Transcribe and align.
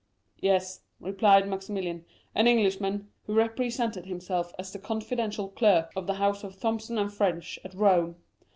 "Yes," 0.39 0.81
replied 0.99 1.47
Maximilian, 1.47 2.05
"an 2.33 2.47
Englishman, 2.47 3.09
who 3.27 3.35
represented 3.35 4.07
himself 4.07 4.51
as 4.57 4.73
the 4.73 4.79
confidential 4.79 5.49
clerk 5.49 5.91
of 5.95 6.07
the 6.07 6.15
house 6.15 6.43
of 6.43 6.59
Thomson 6.59 7.07
& 7.09 7.09
French, 7.11 7.59
at 7.63 7.75
Rome. 7.75 8.15